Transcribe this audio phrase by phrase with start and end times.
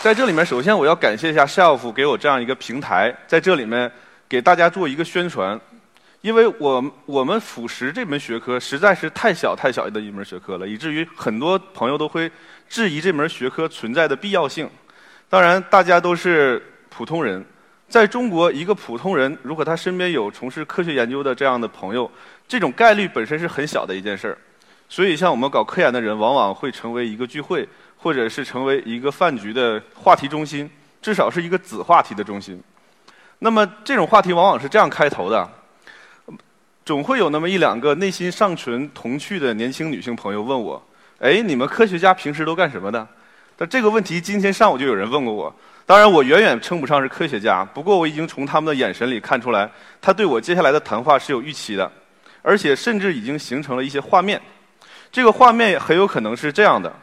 [0.00, 3.90] 在这里面，首先我要感谢一下 Shelf 给我这样一个平台，在这里面
[4.28, 5.60] 给大家做一个宣传。
[6.20, 12.30] 因为我我们腐蚀这门学科实在是太小太小的一门学科了，以至于很多朋友都会
[12.68, 14.70] 质疑这门学科存在的必要性。
[15.28, 17.44] 当然，大家都是普通人，
[17.88, 22.08] 在中国，一个普通人如果他身边有从事科学研究的这样的朋友，
[22.46, 24.38] 这种概率本身是很小的一件事儿。
[24.88, 27.68] 所以，像我们搞科研的人，往往会成为一个聚会。
[27.98, 30.70] 或者是成为一个饭局的话题中心，
[31.02, 32.62] 至少是一个子话题的中心。
[33.40, 35.48] 那么这种话题往往是这样开头的：
[36.84, 40.82] 总会有那么一两个内心尚存童趣的年轻女性朋友问我
[41.20, 43.06] ：“哎，你们科学家平时都干什么的？”
[43.56, 45.54] 但这个问题今天上午就有人问过我。
[45.84, 51.90] 当然，我远远称不上是科学家，不过我已经从他们的眼神里看出来，他对我接下来的谈话是有预期的，
[52.42, 54.40] 而且甚至已经形成了一些画面。
[55.10, 56.94] 这个画面很有可能是这样的。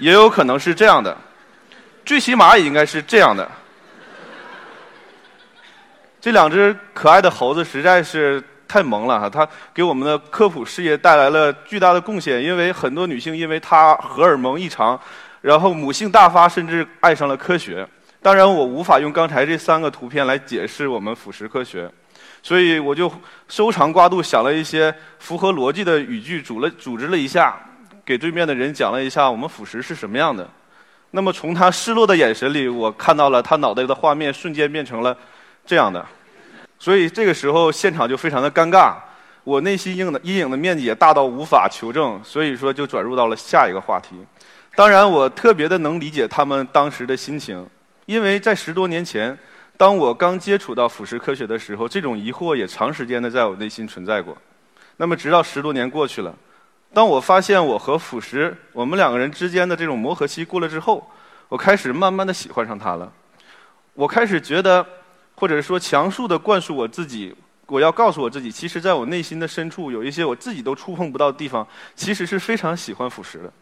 [0.00, 1.16] 也有可能是这样的，
[2.04, 3.48] 最起码也应该是这样的。
[6.20, 12.42] 这两只可爱的猴子实在是太萌了哈，它给我们的科普事业带来了巨大的贡献。
[12.42, 14.98] 因为很多女性因为它荷尔蒙异常，
[15.42, 17.86] 然后母性大发，甚至爱上了科学。
[18.22, 21.90] 当然，我无法用刚才这三个图片来解释我们腐蚀科学，
[22.42, 23.10] 所以我就
[23.48, 27.58] 收长刮肚想了一些符合逻辑的语句，组了组织了一下。
[28.04, 30.48] 给对面的人讲了一下我们腐蚀是什么样的，
[31.12, 35.16] 那么从他失落的眼神里，我看到了他脑袋的画面瞬间变成了
[35.66, 36.04] 这样的，
[36.78, 38.94] 所以这个时候现场就非常的尴尬，
[39.44, 44.16] 我内心阴的阴影的面积也大到无法求证，所以说就转入到了下一个话题。
[44.74, 47.64] 当然，我特别的能理解他们当时的心情，
[48.06, 49.36] 因为在十多年前，
[49.76, 54.36] 当我刚接触到腐蚀科学的时候，这种疑惑也长时间的在我内心存在过。
[54.96, 56.34] 那么直到十多年过去了。
[56.92, 61.08] 当我发现我和腐蚀我们两个人之间的这种磨合期过了之后，
[61.48, 63.12] 我开始慢慢的喜欢上他了。
[63.94, 64.84] 我开始觉得，
[65.36, 67.32] 或者说强数的灌输我自己，
[67.66, 73.52] 我要告诉我自己，其实在我内心的深处有一些我自己都触碰不到的地方，其实是非常喜欢腐蚀的。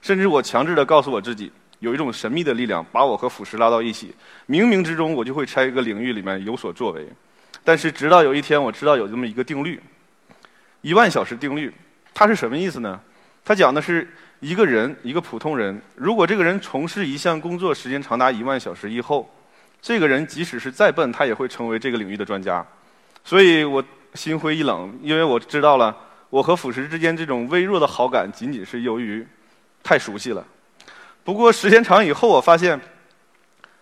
[0.00, 4.14] 甚至我强制的告诉我自己，有一种神秘的力量把我和腐蚀拉到一起，
[4.48, 7.08] 冥冥之中我就会在一个领域里面有所作为。
[7.64, 9.80] 但是直到有一天我知道有这么一个定律，
[10.82, 11.72] 一万小时定律。
[12.18, 12.98] 它是什么意思呢？
[13.44, 14.08] 它讲的是
[14.40, 19.30] 一个人，一个普通人，如果这个人从事一项工作时间长达一万小时以后，
[19.82, 22.64] 这个人即使是再笨，他也会成为这个领域的专家。
[23.22, 23.84] 所以我
[24.14, 25.94] 心灰意冷，因为我知道了，
[26.30, 29.26] 我和腐蚀之间这种微弱的好感，仅仅是由于
[29.82, 30.42] 太熟悉了。
[31.22, 32.80] 不过时间长以后，我发现，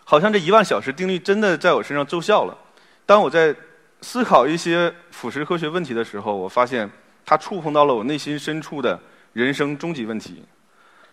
[0.02, 2.58] 好像这一万小时定律真的在我身上奏效了。
[3.06, 3.54] 当我在
[4.00, 6.90] 思考一些腐蚀科学问题的时候，我发现。
[7.24, 8.98] 它触碰到了我内心深处的
[9.32, 10.44] 人生终极问题。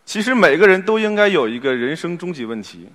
[0.04, 2.90] 其实每个人都应该有一个人生终极问题。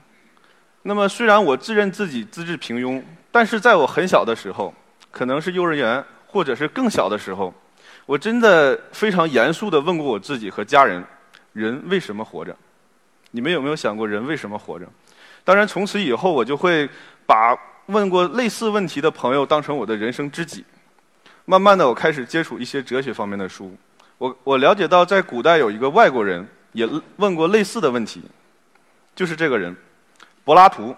[0.82, 4.74] 那么，虽然我自认自己资质平庸，但是在我很小的时候，
[5.10, 7.52] 可能是幼儿园或者是更小的时候，
[8.06, 11.02] 我真的非常严肃地问过我自己和家人：
[11.52, 12.54] 人为什么活着？
[13.30, 14.86] 你们有没有想过人为什么活着？
[15.42, 16.88] 当然，从此以后，我就会
[17.24, 17.56] 把
[17.86, 20.64] 问过类似问题的朋友当成我的人生知己。
[21.48, 23.72] 慢慢的，我开始接触一些哲学方面的书。
[24.18, 28.20] 我我了解到，在古代有一个外国人也问过类似的问题，
[29.14, 29.74] 就是这个人，
[30.44, 30.94] 柏拉图。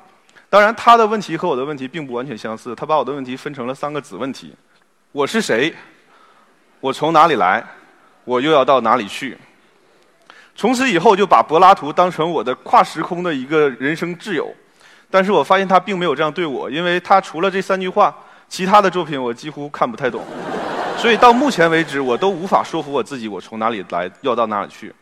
[0.48, 2.74] 当然，他的问题和我的问题并不完全相似。
[2.74, 4.54] 他把我的问题分成了三个子问题：
[5.12, 5.74] 我是谁？
[6.80, 7.62] 我从哪里来？
[8.24, 9.36] 我又要到哪里去？
[10.56, 14.50] 从此以后，就把柏拉图当成我的跨时空的一个人生挚友。
[15.10, 18.16] 但是我发现他并没有这样对我，因为他除了这三句话。
[18.48, 20.24] 其他的作品我几乎看不太懂，
[20.96, 24.94] 所以到目前为止我都无法说服我自己我从哪里来要到哪里去。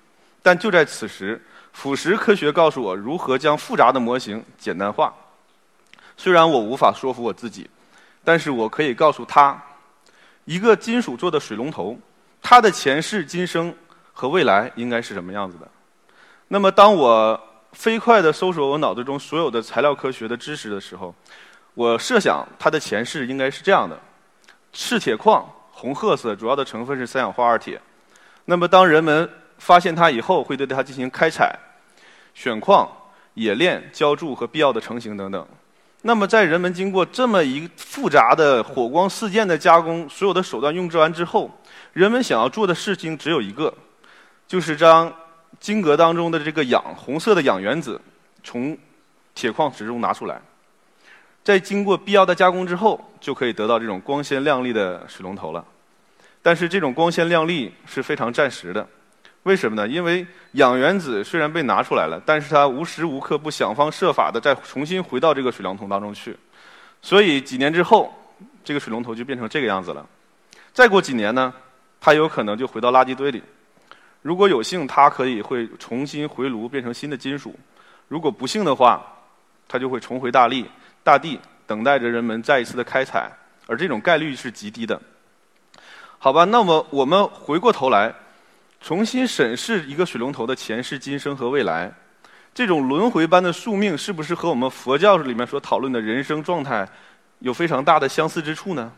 [0.43, 1.41] 但就在此时，
[1.73, 5.13] 腐蚀科学告诉我如何将复杂的模型简单化。
[6.17, 7.69] 虽然我无法说服我自己，
[8.25, 9.61] 但是我可以告诉他，
[10.45, 11.99] 一个金属做的水龙头，
[12.41, 13.75] 它的前世今生
[14.13, 15.69] 和未来应该是什么样子的。
[16.49, 17.39] 那么当我
[17.73, 21.15] 飞快地搜索我脑子中所有的材料科学的知识的时候，
[21.77, 24.01] 我设想它的前世应该是这样的：
[24.73, 27.79] 赤铁矿红褐色，主要的成分是三氧化二铁。
[28.47, 29.29] 那么当人们
[29.59, 31.55] 发现它以后，会对它进行开采、
[32.33, 32.91] 选矿、
[33.35, 35.47] 冶炼、浇铸和必要的成型等等。
[36.01, 41.51] 那么在人们经过这么一复杂的火光四溅的加工，所有的手段用之完之后，
[41.93, 43.75] 人们想要做的事情只有一个，
[44.49, 45.13] 就是将
[45.61, 48.01] 晶格当中的这个氧红色的氧原子
[48.43, 48.75] 从
[49.35, 50.41] 铁矿石中拿出来，
[51.47, 55.65] 在经过必要的加工之后，就可以得到这种光鲜亮丽的水龙头了。
[56.43, 58.85] 但是这种光鲜亮丽是非常暂时的，
[59.45, 59.87] 为什么呢？
[59.87, 66.37] 因为氧原子虽然被拿出来了，但是它无时无刻不想方设法的再重新回到这个水龙头当中去，
[67.01, 68.13] 所以几年之后，
[68.65, 70.05] 这个水龙头就变成这个样子了。
[70.73, 71.55] 再过几年呢，
[72.01, 73.41] 它有可能就回到垃圾堆里。
[74.21, 77.53] 如果有幸，它可以会重新回炉变成新的金属；
[78.09, 79.01] 如果不幸的话，
[79.69, 80.65] 它就会重回大地，
[81.07, 81.39] 大地
[81.69, 83.31] 等待着人们再一次的开采，
[83.69, 85.01] 而这种概率是极低的。
[86.19, 88.13] 好吧，那么我们回过头来，
[88.81, 91.93] 重新审视一个水龙头的前世今生和未来，
[92.53, 96.85] 这种轮回般的宿命，是不是和我们佛教里面所讨论的人生状态
[97.39, 98.91] 有非常大的相似之处呢？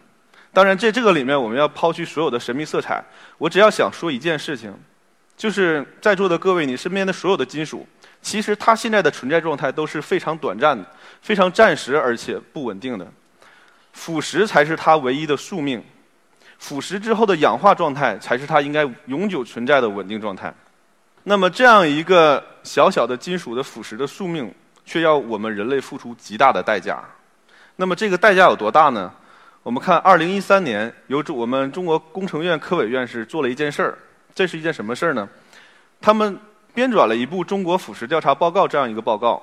[0.51, 3.05] 当然，在这个里面，我们要抛去所有的神秘色彩。
[3.37, 4.75] 我只要想说一件事情，
[5.37, 7.87] 就是在座的各位，你身边的所有的金属，
[8.21, 10.85] 其实它现在的存在状态都是非常短暂的、
[11.23, 13.07] 非常暂时而且不稳定的，
[13.93, 15.83] 腐蚀才是它唯一的宿命。
[16.59, 20.53] 腐蚀之后的氧化状态，才是它应该永久存在的稳定状态。
[21.23, 24.53] 那么，这样一个小小的金属的腐蚀的宿命，
[24.85, 27.03] 却要我们人类付出极大的代价。
[27.77, 29.13] 那么，这个代价有多大呢？
[29.63, 33.99] 我们看，二零一三年，由我们中国工程院科委院士做了一件事儿。
[34.35, 35.29] 这是一件什么事儿呢？
[36.01, 36.39] 他们
[36.75, 39.43] 编纂了一部《中国腐蚀调查报告》这样一个报告。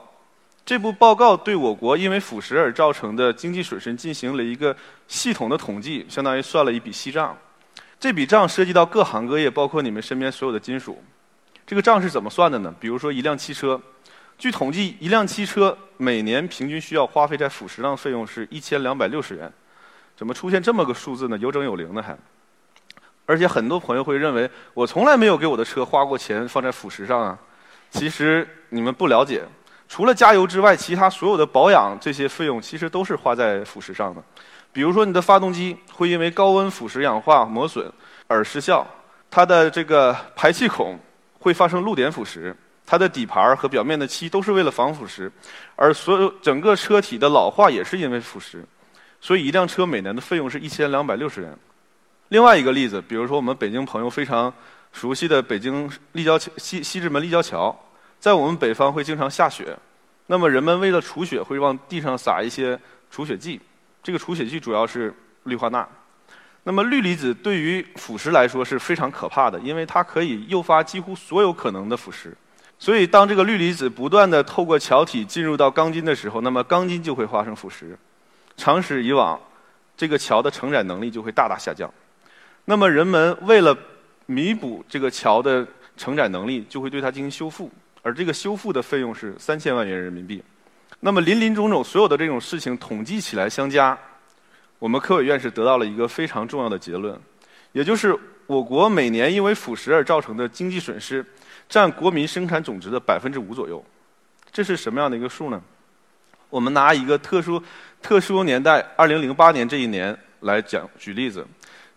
[0.66, 4.76] 这部报告对我国因为腐蚀而造成的经济损失进行了一个
[5.08, 7.38] 系统的统计，相当于算了一笔细账。
[8.00, 11.04] 这笔账涉及到各行各业，包括你们身边所有的金属。
[11.68, 12.74] 这个账是怎么算的呢？
[12.80, 13.80] 比如说一辆汽车，
[14.38, 19.52] 据统计，一辆汽车每年平均需要花费在腐蚀上费用是一千两百六十元。
[20.18, 21.38] 怎么出现这么个数字呢？
[21.38, 22.18] 有整有零的还。
[23.26, 27.38] 而且很多朋友会认为，我从来没有给我的车花过钱放在腐蚀上啊。
[27.90, 29.44] 其实你们不了解。
[29.88, 34.22] 除了加油之外，其他所有的保养这些费用其实都是花在腐蚀上的。
[34.74, 37.90] 比如说，你的发动机会因为高温腐蚀氧化磨损
[38.28, 38.84] 而失效；
[39.30, 41.00] 它的这个排气孔
[41.40, 42.54] 会发生露点腐蚀；
[42.86, 45.30] 它的底盘和表面的漆都是为了防腐蚀；
[45.76, 48.58] 而所有整个车体的老化也是因为腐蚀。
[49.22, 51.58] 所以，一辆车每年的费用是一千两百六十元。
[52.30, 54.52] 另外一个例子，比如说我们北京朋友非常
[54.92, 57.76] 熟悉的北京立交桥西西直门立交桥。
[58.20, 59.78] 在我们北方会经常下雪，
[60.28, 62.80] 那么人们为了除雪会往地上撒一些
[63.12, 63.62] 除雪剂，
[64.02, 65.14] 这个除雪剂主要是
[65.44, 65.88] 氯化钠。
[66.64, 72.34] 那么氯离子对于腐蚀来说是非常可怕的，因为它可以诱发几乎所有可能的腐蚀。
[72.80, 77.96] 所以当这个氯离子不断的透过桥体进入到钢筋的时候，那么钢筋就会发生腐蚀。
[78.58, 79.40] 长此以往，
[79.96, 81.94] 这个桥的承载能力就会大大下降。
[82.66, 83.78] 那么人们为了
[84.26, 85.66] 弥补这个桥的
[85.96, 87.72] 承载能力，就会对它进行修复。
[88.02, 90.44] 而这个修复的费用是三千万元人民币，
[91.00, 93.98] 那么林林总总所有的这种事情统计起来相加，
[94.78, 97.20] 我们科委院是得到了一个非常重要的结论，
[97.72, 98.16] 也就是
[98.46, 101.26] 我国每年因为腐蚀而造成的经济损失
[101.68, 103.84] 占国民生产总值的百分之五左右。
[104.52, 105.60] 这是什么样的一个数呢？
[106.52, 107.62] 我们拿一个特殊
[108.04, 111.44] 特殊年代，二零零八年这一年来讲举例子，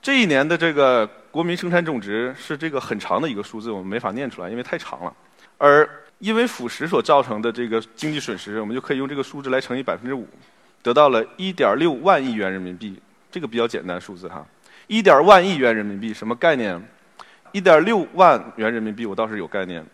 [0.00, 5.12] 这一年的这个国民生产总值是这个很长的一个数字，我们没法念出来，因为太长了。
[5.58, 5.88] 而
[6.18, 10.26] 因为腐蚀所造成的这个经济损失，我们就可以用这个数字来乘以百分之五，
[10.82, 13.00] 得到了一点六万亿元人民币。
[13.30, 14.44] 这个比较简单数字哈，
[14.86, 16.82] 一点万亿元人民币什么概念？
[17.52, 19.84] 一点六万元人民币我倒是有概念，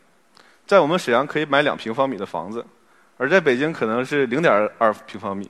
[0.67, 2.65] 在我们沈阳可以买两平方米的房子，
[3.17, 5.49] 而在北京可能是零点二平方米，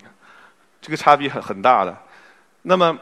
[0.80, 1.96] 这个差别很很大的。
[2.62, 2.98] 那么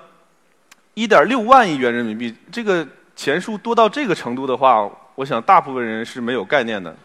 [0.95, 4.91] 一点六万亿元人民币，这个钱数多到这个程度的话。
[5.15, 6.97] 我想，大部分人是没有概念的。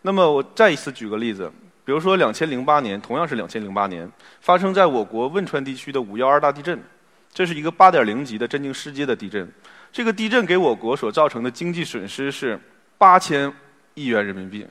[0.00, 1.52] 那么，我再一次举个例子，
[1.84, 4.10] 比如说，两千零八年，同样是两千零八年，
[4.40, 6.82] 发生在我国汶川地区的五幺二大地震，
[7.30, 9.46] 这是一个八点零级的震惊世界的地震。
[9.92, 12.58] 这个地震给我国所造成的经济损失是
[12.96, 13.52] 八千
[13.92, 14.66] 亿元人民币。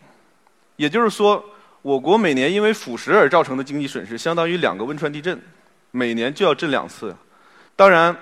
[0.75, 1.41] 也就是说，
[1.84, 5.39] 我国每年因为腐蚀而造成的经济损失，相当于两个汶川地震，
[5.91, 7.15] 每年就要震两次。
[7.75, 8.18] 当然，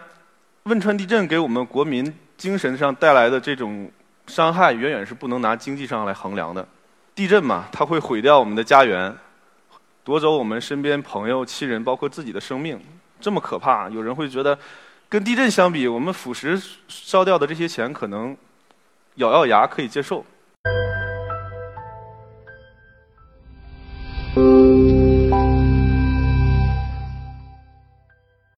[0.69, 3.91] 汶川地震给我们国民精神上带来的这种。
[4.27, 6.63] 伤害远远是不能拿经济上来衡量的。
[7.15, 9.11] 地震嘛，它会毁掉我们的家园，
[10.03, 12.79] 夺走我们身边朋友、亲人，包括自己的生命，
[13.19, 13.89] 这么可怕。
[13.89, 14.55] 有人会觉得，
[15.09, 18.37] 跟地震相比，我们腐蚀烧掉的这些钱可能
[19.15, 20.23] 咬咬牙可以接受。